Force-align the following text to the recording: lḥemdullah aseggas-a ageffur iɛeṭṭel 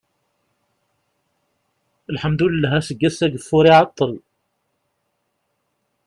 lḥemdullah 2.15 2.71
aseggas-a 2.79 3.25
ageffur 3.27 3.65
iɛeṭṭel 3.71 4.11